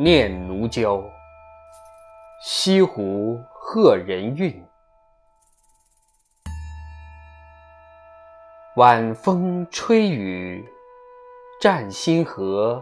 [0.00, 1.02] 念奴娇，
[2.40, 4.64] 西湖贺人韵。
[8.76, 10.64] 晚风吹雨
[11.60, 12.80] 占星河，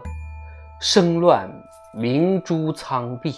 [0.79, 1.49] 声乱
[1.91, 3.33] 明珠苍碧。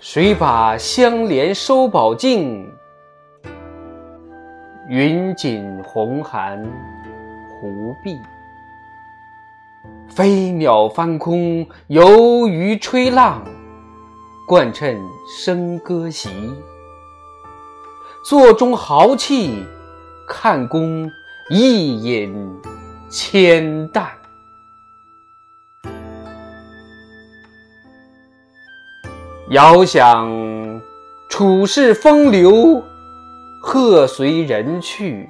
[0.00, 2.66] 谁把香莲收宝镜？
[4.88, 8.16] 云锦红寒湖碧。
[10.08, 13.42] 飞鸟翻空，游鱼吹浪，
[14.48, 14.98] 惯趁
[15.44, 16.30] 笙歌席。
[18.24, 19.62] 座中豪气，
[20.26, 21.10] 看公
[21.50, 22.34] 一饮
[23.10, 24.06] 千担。
[29.50, 30.28] 遥想
[31.28, 32.82] 处世风流，
[33.62, 35.28] 鹤随人去，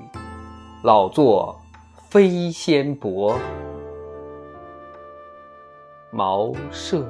[0.82, 1.60] 老作
[2.08, 3.36] 飞仙伯。
[6.10, 7.04] 茅舍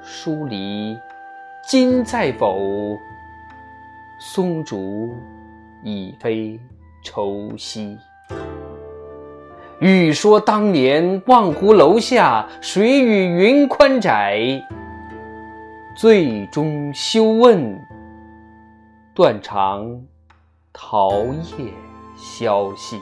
[0.00, 0.96] 疏篱
[1.66, 2.96] 今在否？
[4.20, 5.12] 松竹
[5.82, 6.58] 已非
[7.02, 7.98] 愁兮。
[9.80, 14.38] 欲说当年望湖楼下，水与云宽窄。
[15.96, 17.78] 最终休问
[19.12, 20.00] 断肠
[20.72, 21.12] 桃
[21.58, 21.72] 叶
[22.16, 22.98] 消息。